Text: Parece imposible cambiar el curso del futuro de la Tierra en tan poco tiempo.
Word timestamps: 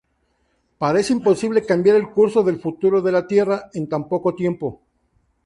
Parece 0.79 1.13
imposible 1.13 1.63
cambiar 1.63 1.95
el 1.95 2.09
curso 2.09 2.41
del 2.41 2.59
futuro 2.59 3.03
de 3.03 3.11
la 3.11 3.27
Tierra 3.27 3.69
en 3.75 3.87
tan 3.87 4.09
poco 4.09 4.33
tiempo. 4.33 4.81